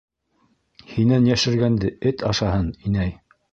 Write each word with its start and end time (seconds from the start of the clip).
Һинән 0.93 1.27
йәшергәнде 1.29 1.93
эт 2.13 2.27
ашаһын, 2.33 2.75
инәй. 2.91 3.17